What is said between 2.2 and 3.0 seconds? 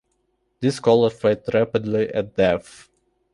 death.